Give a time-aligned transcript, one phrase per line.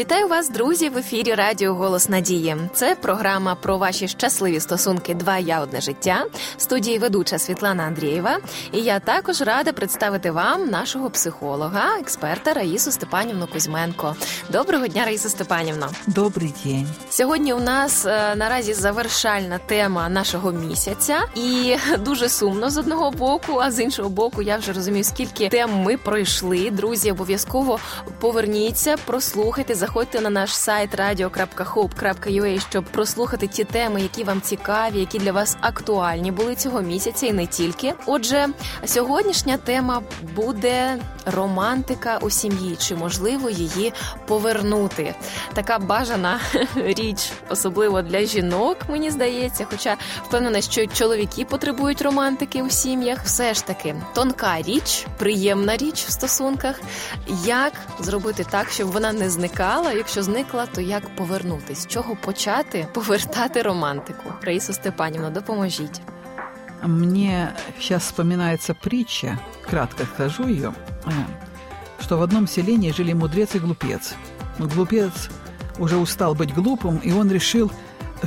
[0.00, 2.56] Вітаю вас, друзі, в ефірі Радіо Голос Надії.
[2.74, 5.14] Це програма про ваші щасливі стосунки.
[5.14, 6.24] Два я одне життя.
[6.56, 8.38] В студії ведуча Світлана Андрієва.
[8.72, 14.16] І я також рада представити вам нашого психолога, експерта Раїсу Степанівну Кузьменко.
[14.52, 15.88] Доброго дня, Раїса Степанівна.
[16.06, 16.88] Добрий день.
[17.10, 23.58] Сьогодні у нас е, наразі завершальна тема нашого місяця, і дуже сумно з одного боку,
[23.58, 26.70] а з іншого боку, я вже розумію, скільки тем ми пройшли.
[26.70, 27.78] Друзі, обов'язково
[28.20, 35.18] поверніться, прослухайте заходьте на наш сайт radio.hope.ua, щоб прослухати ті теми, які вам цікаві, які
[35.18, 37.94] для вас актуальні були цього місяця, і не тільки.
[38.06, 38.48] Отже,
[38.84, 40.02] сьогоднішня тема
[40.34, 43.92] буде романтика у сім'ї, чи можливо її
[44.26, 45.14] повернути.
[45.54, 46.40] Така бажана
[46.74, 49.66] річ, особливо для жінок, мені здається.
[49.70, 56.04] Хоча впевнена, що чоловіки потребують романтики у сім'ях, все ж таки тонка річ, приємна річ
[56.04, 56.80] в стосунках.
[57.44, 59.79] Як зробити так, щоб вона не зникала?
[59.79, 59.93] зникала.
[59.93, 61.79] Якщо зникла, то як повернутись?
[61.79, 64.33] З чого почати повертати романтику?
[64.41, 66.01] Раїса Степанівна, допоможіть.
[66.83, 69.39] Мне сейчас вспоминается притча,
[69.69, 70.73] кратко скажу ее,
[71.05, 71.11] э,
[72.01, 74.15] что в одном селении жили мудрец и глупец.
[74.59, 75.29] Глупец
[75.79, 77.71] уже устал быть глупым, и он решил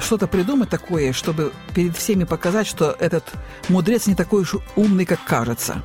[0.00, 3.24] что-то придумать такое, чтобы перед всеми показать, что этот
[3.68, 5.82] мудрец не такой уж умный, как кажется.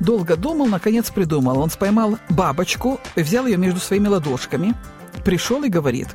[0.00, 1.58] Долго думал, наконец придумал.
[1.58, 4.74] Он споймал бабочку взял ее между своими ладошками,
[5.24, 6.08] пришел и говорит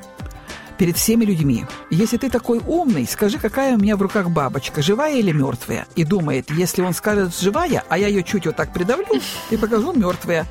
[0.80, 5.18] перед всеми людьми, если ты такой умный, скажи, какая у меня в руках бабочка, живая
[5.18, 5.86] или мертвая?
[5.96, 9.06] И думает, если он скажет живая, а я ее чуть вот так придавлю
[9.50, 10.46] и покажу мертвая.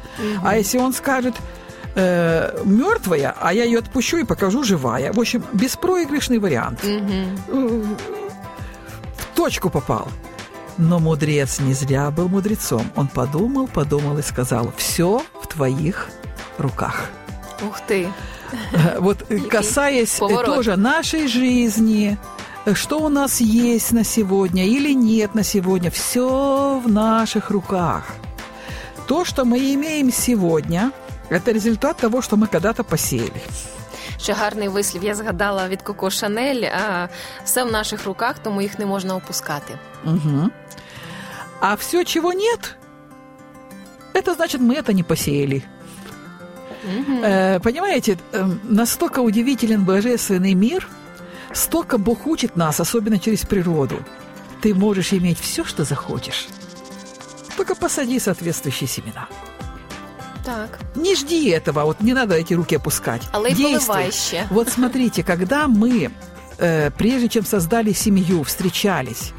[0.45, 1.35] А если он скажет
[1.95, 5.15] э, мертвая, а я ее отпущу и покажу живая.
[5.15, 6.85] В общем, беспроигрышный вариант.
[7.49, 7.97] В
[9.35, 10.09] точку попал.
[10.79, 12.91] Но мудрец не зря был мудрецом.
[12.95, 16.09] Он подумал, подумал и сказал, все в твоих
[16.57, 17.11] руках.
[17.67, 18.09] Ух ты!
[18.99, 20.47] Вот касаясь Поворот.
[20.47, 22.17] тоже нашей жизни,
[22.73, 28.07] что у нас есть на сегодня или нет на сегодня, все в наших руках.
[29.07, 30.93] То, что мы имеем сегодня,
[31.29, 33.43] это результат того, что мы когда-то посеяли
[34.18, 35.04] Ще гарний вислів.
[35.04, 36.64] Я згадала від Коко Шанель.
[36.64, 37.08] А
[37.44, 39.80] все в наших руках, тому їх не можна опускати.
[40.06, 40.50] Угу.
[41.60, 42.76] А все, чего нет,
[44.14, 45.64] это значит, мы это не посеяли.
[46.84, 47.24] Угу.
[47.24, 50.88] Э, понимаете, э, настолько удивителен божественный мир,
[51.54, 53.96] столько Бог учит нас, особенно через природу.
[54.62, 56.48] Ты можешь иметь все, что захочешь.
[57.58, 59.28] Только посади соответствующие семена.
[60.49, 60.79] Так.
[60.95, 63.23] Не жди этого, вот не надо эти руки опускать.
[63.33, 64.11] Але Действуй.
[64.51, 66.11] Вот смотрите, когда мы,
[66.59, 69.33] э, прежде чем создали семью, встречались,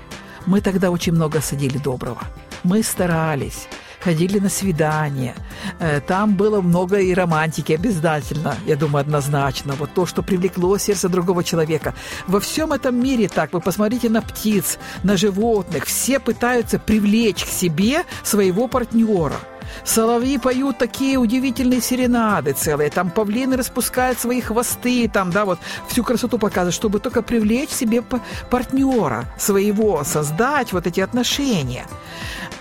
[0.45, 2.21] мы тогда очень много садили доброго.
[2.63, 3.67] Мы старались
[4.03, 5.33] ходили на свидания.
[5.79, 9.73] Э, там было много и романтики обязательно, я думаю, однозначно.
[9.73, 11.93] Вот то, что привлекло сердце другого человека.
[12.27, 13.53] Во всем этом мире так.
[13.53, 15.85] Вы посмотрите на птиц, на животных.
[15.85, 19.39] Все пытаются привлечь к себе своего партнера.
[19.83, 22.89] Соловьи поют такие удивительные серенады целые.
[22.89, 28.03] Там павлины распускают свои хвосты, там, да, вот всю красоту показывают, чтобы только привлечь себе
[28.49, 31.85] партнера своего, создать вот эти отношения.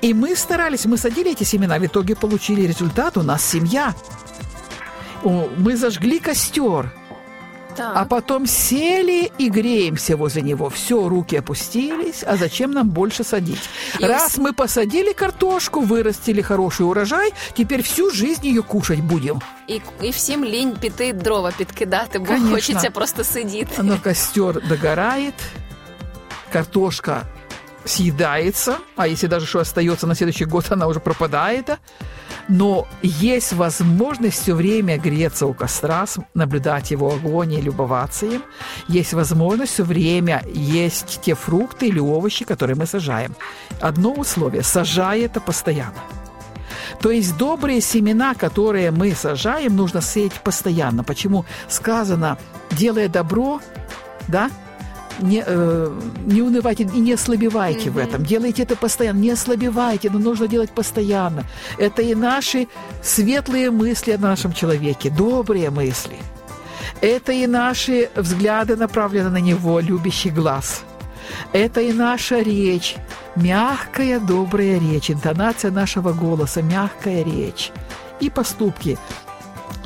[0.01, 3.95] И мы старались, мы садили эти семена, в итоге получили результат, у нас семья.
[5.25, 6.93] Мы зажгли костер,
[7.78, 7.92] так.
[7.96, 10.70] А потом сели и греемся возле него.
[10.70, 12.24] Все, руки опустились.
[12.28, 13.70] А зачем нам больше садить?
[14.00, 19.42] И Раз мы посадили картошку, вырастили хороший урожай, теперь всю жизнь ее кушать будем.
[19.68, 22.52] І, і всім лінь піти дрова підкидати, бо Конечно.
[22.52, 23.84] хочеться просто сидіти.
[23.84, 25.34] Но костер догорает,
[26.52, 27.22] картошка
[27.86, 31.66] съедается, а если даже что остается на следующий год, она уже пропадает
[32.49, 38.43] но есть возможность все время греться у костра, наблюдать его огонь и любоваться им.
[38.89, 43.37] Есть возможность все время есть те фрукты или овощи, которые мы сажаем.
[43.81, 46.03] Одно условие– сажай это постоянно.
[47.01, 51.05] То есть добрые семена, которые мы сажаем, нужно сеять постоянно.
[51.05, 52.39] Почему сказано,
[52.71, 53.61] делая добро,
[54.27, 54.51] да,
[55.21, 57.93] не, э, не унывайте и не ослабевайте mm-hmm.
[57.93, 58.25] в этом.
[58.25, 59.19] Делайте это постоянно.
[59.19, 61.45] Не ослабевайте, но нужно делать постоянно.
[61.79, 62.69] Это и наши
[63.03, 66.17] светлые мысли о нашем человеке, добрые мысли.
[67.01, 70.83] Это и наши взгляды направлены на него, любящий глаз.
[71.53, 72.97] Это и наша речь,
[73.37, 77.71] мягкая, добрая речь, интонация нашего голоса, мягкая речь.
[78.21, 78.99] И поступки.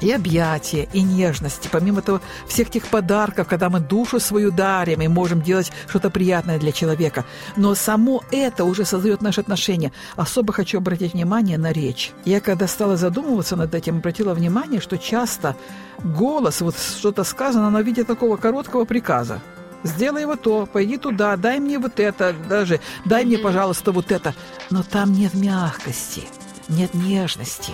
[0.03, 1.69] И объятия, и нежности.
[1.71, 6.59] Помимо того, всех тех подарков, когда мы душу свою дарим и можем делать что-то приятное
[6.59, 7.25] для человека.
[7.57, 9.93] Но само это уже создает наши отношения.
[10.17, 12.13] Особо хочу обратить внимание на речь.
[12.25, 15.57] Я когда стала задумываться над этим, обратила внимание, что часто
[16.03, 19.41] голос, вот что-то сказано на виде такого короткого приказа.
[19.85, 24.35] Сделай вот то, пойди туда, дай мне вот это, даже дай мне, пожалуйста, вот это.
[24.71, 26.23] Но там нет мягкости,
[26.69, 27.73] нет нежности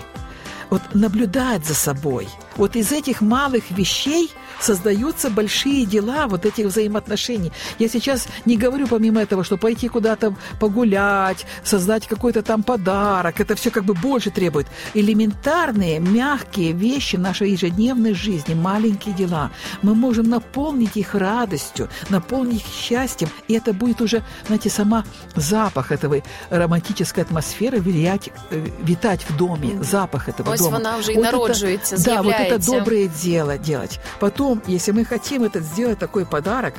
[0.71, 2.29] вот наблюдать за собой.
[2.57, 7.52] Вот из этих малых вещей создаются большие дела вот этих взаимоотношений.
[7.80, 13.56] Я сейчас не говорю помимо этого, что пойти куда-то погулять, создать какой-то там подарок, это
[13.56, 14.68] все как бы больше требует.
[14.94, 19.52] Элементарные, мягкие вещи нашей ежедневной жизни, маленькие дела.
[19.82, 25.04] Мы можем наполнить их радостью, наполнить их счастьем, и это будет уже, знаете, сама
[25.36, 30.78] запах этого романтической атмосферы влиять, э, витать в доме, запах этого Ось дома.
[30.78, 32.72] вона вже і Вот народжується, это, Да, вот это з'являється.
[32.72, 34.00] доброе дело делать.
[34.20, 36.75] Потом, если мы хотим этот сделать такой подарок,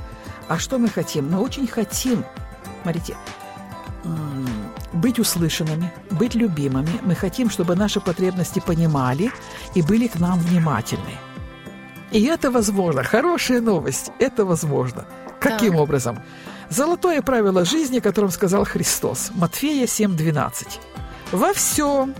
[0.48, 1.30] а что мы хотим?
[1.31, 2.24] Мы очень хотим,
[2.83, 3.16] смотрите,
[4.94, 7.00] быть услышанными, быть любимыми.
[7.04, 9.31] Мы хотим, чтобы наши потребности понимали
[9.75, 11.18] и были к нам внимательны.
[12.12, 13.04] И это возможно.
[13.04, 14.12] Хорошая новость.
[14.19, 15.06] Это возможно.
[15.39, 15.81] Каким Так.
[15.81, 16.19] образом?
[16.69, 19.31] Золотое правило жизни, о котором сказал Христос.
[19.36, 20.80] Матфея 7:12.
[21.31, 22.15] Во всем,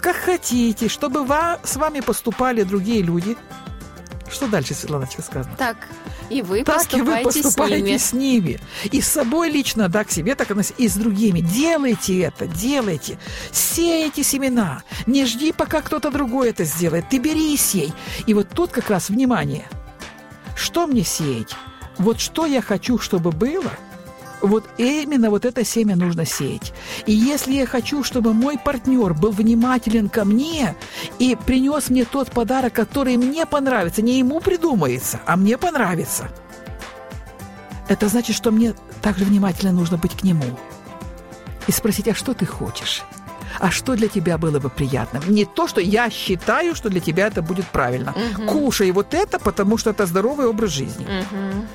[0.00, 3.36] как хотите, чтобы ва- с вами поступали другие люди.
[4.34, 5.54] Что дальше, Светланочка, сказано?
[5.56, 5.76] Так,
[6.30, 7.98] і ви Так и вы поступайте поступаете ними.
[7.98, 8.58] с ними.
[8.92, 10.54] И с собой лично, да, к себе, так и
[10.84, 11.40] и с другими.
[11.40, 13.18] Делайте это, делайте.
[13.52, 14.82] Сейте семена.
[15.06, 17.04] Не жди, пока кто-то другой это сделает.
[17.10, 17.92] Ты бери и сей.
[18.26, 19.68] И вот тут как раз внимание.
[20.56, 21.54] Что мне сеять?
[21.98, 23.70] Вот что я хочу, чтобы было,
[24.46, 26.72] вот именно вот это семя нужно сеять.
[27.06, 30.74] И если я хочу, чтобы мой партнер был внимателен ко мне
[31.18, 36.28] и принес мне тот подарок, который мне понравится, не ему придумается, а мне понравится,
[37.88, 40.44] это значит, что мне также внимательно нужно быть к нему
[41.66, 43.02] и спросить, а что ты хочешь?
[43.60, 45.20] А что для тебя было бы приятно?
[45.28, 48.14] Не то, что я считаю, что для тебя это будет правильно.
[48.48, 51.06] Кушай вот это, потому что это здоровый образ жизни.
[51.06, 51.68] Мгм.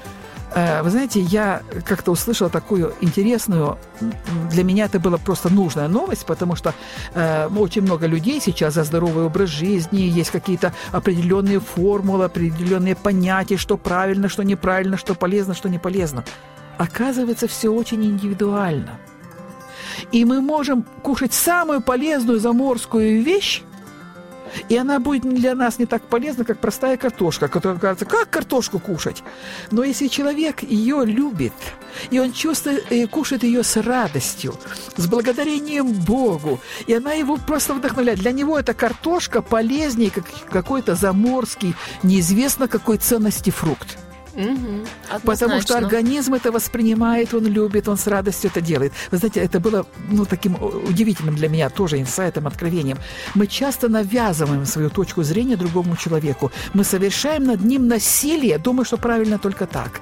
[0.56, 3.78] Э, Вы знаете, я как-то услышала такую интересную,
[4.52, 6.74] для меня это была просто нужная новость, потому что
[7.14, 13.58] э, очень много людей сейчас за здоровый образ жизни, есть какие-то определенные формулы, определенные понятия,
[13.58, 16.24] что правильно, что неправильно, что полезно, что не полезно.
[16.78, 19.00] Оказывается, все очень индивидуально.
[20.12, 23.64] И мы можем кушать самую полезную заморскую вещь,
[24.68, 28.80] и она будет для нас не так полезна, как простая картошка, которая кажется, как картошку
[28.80, 29.24] кушать?
[29.72, 31.54] Но если человек ее любит,
[32.10, 34.56] и он чувствует, и кушает ее с радостью,
[34.96, 38.20] с благодарением Богу, и она его просто вдохновляет.
[38.20, 43.98] Для него эта картошка полезнее, как какой-то заморский, неизвестно какой ценности фрукт.
[44.36, 44.86] Мгм.
[45.24, 48.94] Потому что организм это воспринимает, он любит, он с радостью это делает.
[49.12, 50.56] Вы знаете, это было ну, таким
[50.90, 52.98] удивительным для меня тоже инсайтом, откровением.
[53.36, 56.52] Мы часто навязываем свою точку зрения другому человеку.
[56.74, 60.02] Мы совершаем над ним насилие, думая, что правильно только так.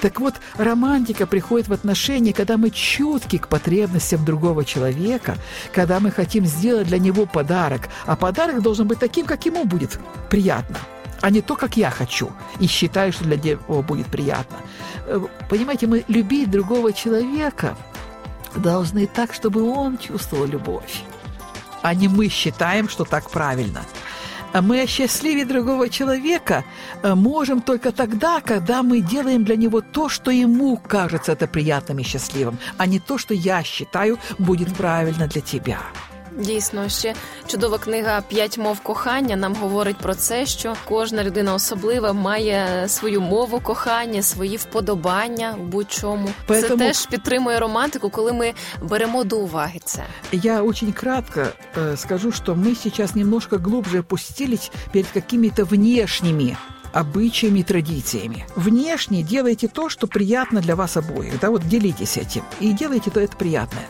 [0.00, 5.36] Так вот, романтика приходит в отношения, когда мы чутки к потребностям другого человека,
[5.72, 10.00] когда мы хотим сделать для него подарок, а подарок должен быть таким, как ему будет
[10.30, 10.78] приятно
[11.20, 12.30] а не то, как я хочу,
[12.60, 14.56] и считаю, что для него будет приятно.
[15.06, 17.76] Э, Понимаете, мы любить другого человека
[18.56, 21.02] должны так, чтобы он чувствовал любовь,
[21.82, 23.82] а не мы считаем, что так правильно.
[24.52, 26.64] А мы осчастливить другого человека
[27.02, 31.98] э, можем только тогда, когда мы делаем для него то, что ему кажется это приятным
[31.98, 35.80] и счастливым, а не то, что я считаю будет правильно для тебя.
[36.37, 37.15] Дійсно, ще
[37.47, 43.21] чудова книга П'ять мов кохання нам говорить про це, що кожна людина особлива має свою
[43.21, 46.29] мову кохання, свої вподобання в будь-чому.
[46.47, 50.03] Це Поэтому- теж підтримує романтику, коли ми беремо до уваги це.
[50.31, 51.41] Я очень кратко
[51.77, 56.57] э, скажу, что мы сейчас немножко глубже опустились перед какими-то внешними
[56.92, 58.46] обычаями и традициями.
[58.56, 61.40] Внешне делайте то, что приятно для вас обоих.
[61.40, 62.42] Да, вот делитесь этим.
[62.60, 63.86] И делайте то это приятное.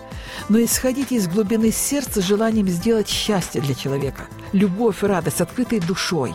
[0.48, 4.26] Но исходите из глубины сердца желанием сделать счастье для человека.
[4.52, 6.34] Любовь, радость, открытой душой.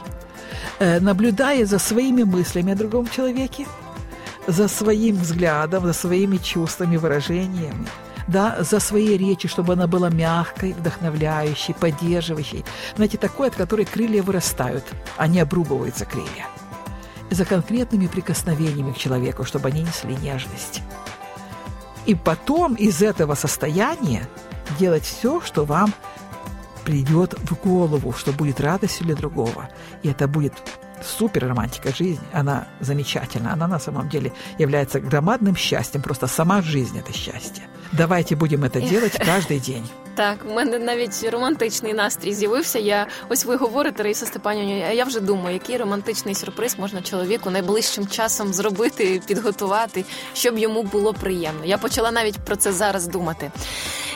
[0.80, 3.66] Э, наблюдая за своими мыслями о другом человеке,
[4.48, 7.88] за своим взглядом, за своими чувствами, выражениями,
[8.28, 12.66] да, за своей речи, чтобы она была мягкой, вдохновляющей, поддерживающей.
[12.96, 14.84] Знаете, такой, от которой крылья вырастают,
[15.18, 16.48] а не обрубываются крылья.
[17.30, 20.82] За конкретными прикосновениями к человеку, чтобы они несли нежность.
[22.06, 24.28] И потом из этого состояния
[24.78, 25.94] делать все, что вам
[26.84, 29.70] придет в голову, что будет радостью для другого,
[30.04, 30.54] и это будет
[31.02, 36.98] супер романтика жизни, она замечательна, она на самом деле является громадным счастьем, просто сама жизнь
[36.98, 37.64] это счастье.
[37.93, 39.89] Давайте будем это делать каждый день.
[40.15, 42.79] Так, в мене навіть романтичний настрій з'явився.
[42.79, 47.51] Я ось ви говорите, Раїса Степанівна, а я вже думаю, який романтичний сюрприз можна чоловіку
[47.51, 50.05] найближчим часом зробити, підготувати,
[50.35, 51.65] щоб йому було приємно.
[51.65, 53.51] Я почала навіть про це зараз думати.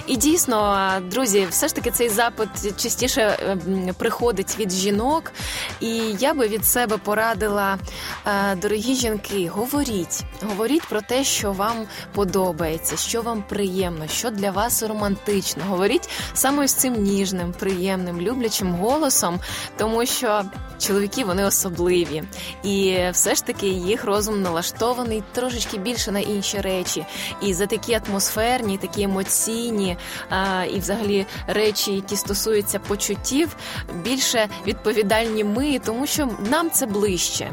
[0.08, 5.32] І дійсно, друзі, все ж таки цей запит частіше ем, приходить від жінок,
[5.80, 7.78] і я би від себе порадила,
[8.26, 14.52] е, дорогі жінки, говоріть, говоріть про те, що вам подобається, що вам приємно, що для
[14.52, 15.64] вас романтично.
[15.68, 19.40] Говоріть саме з цим ніжним, приємним, люблячим голосом,
[19.78, 20.44] тому що
[20.80, 22.24] чоловіки вони особливі,
[22.64, 27.06] і все ж таки їх розум налаштований трошечки більше на інші речі.
[27.42, 29.98] І за такі атмосферні, такі емоційні
[30.30, 33.56] а, і, взагалі, речі, які стосуються почуттів,
[34.04, 37.52] більше відповідальні ми, тому що нам це ближче,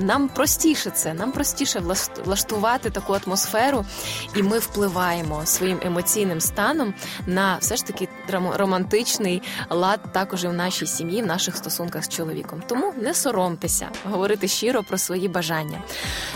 [0.00, 1.82] нам простіше це, нам простіше
[2.24, 3.84] влаштувати таку атмосферу,
[4.36, 6.94] і ми впливаємо своїм емоційним станом
[7.26, 8.08] на все ж таки
[8.54, 12.55] романтичний лад також і в нашій сім'ї, в наших стосунках з чоловіком.
[12.66, 15.82] Тому не соромтеся говорити щиро про свої бажання.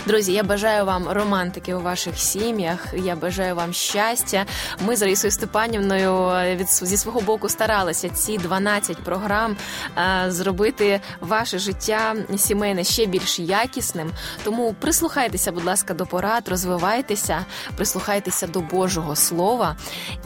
[0.05, 2.85] Друзі, я бажаю вам романтики у ваших сім'ях.
[2.93, 4.45] Я бажаю вам щастя.
[4.85, 9.57] Ми з Раїсою Степанівною від зі свого боку старалися ці 12 програм
[9.97, 14.11] е, зробити ваше життя сімейне ще більш якісним.
[14.43, 19.75] Тому прислухайтеся, будь ласка, до порад, розвивайтеся, прислухайтеся до Божого Слова,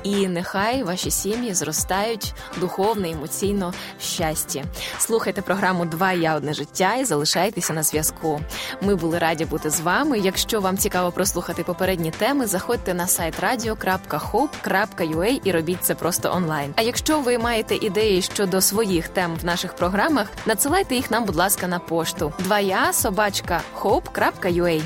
[0.03, 4.63] і нехай ваші сім'ї зростають духовно, емоційно в щасті.
[4.97, 8.41] Слухайте програму Два я одне життя і залишайтеся на зв'язку.
[8.81, 10.19] Ми були раді бути з вами.
[10.19, 16.73] Якщо вам цікаво прослухати попередні теми, заходьте на сайт radio.hope.ua і робіть це просто онлайн.
[16.75, 21.35] А якщо ви маєте ідеї щодо своїх тем в наших програмах, надсилайте їх нам, будь
[21.35, 22.33] ласка, на пошту.
[22.39, 24.81] Два я собачка hope.ua.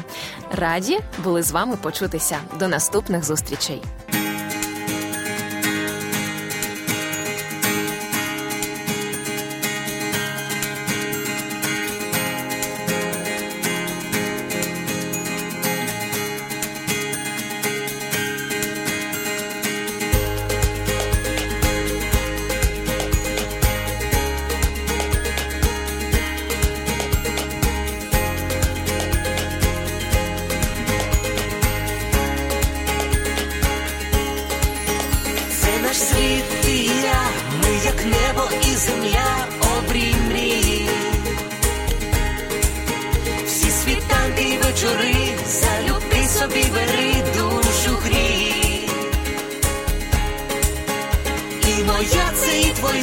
[0.51, 2.37] Раді були з вами почутися.
[2.59, 3.81] До наступних зустрічей.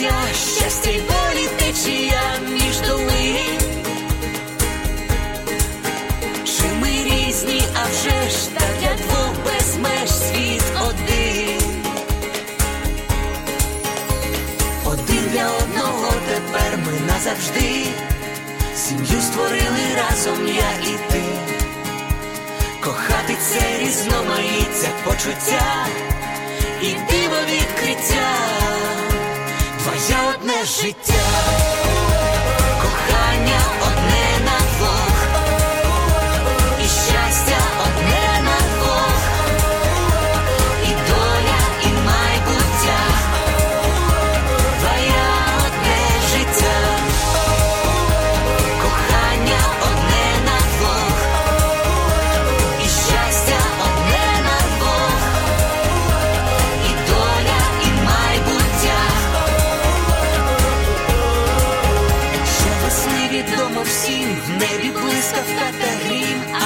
[0.06, 3.38] Я щастя й болі течія між думи,
[6.44, 11.60] Чи ми різні, а вже ж так для двох без меж світ один.
[14.84, 17.84] Один для одного тепер ми назавжди.
[18.76, 21.22] Сім'ю створили разом я і ти,
[22.84, 25.86] кохати це різноманіття почуття
[26.82, 28.56] і диво відкриття.
[29.96, 31.14] Твоє одне життя,
[32.82, 33.95] кохання одне
[65.16, 66.65] Risco até rima.